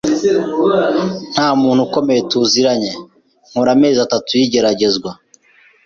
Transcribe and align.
nta 1.33 1.47
muntu 1.61 1.79
ukomeye 1.87 2.19
tuziranye, 2.31 2.91
nkora 3.49 3.69
amezi 3.75 3.97
atatu 4.05 4.29
y’igeragezwa 4.39 5.11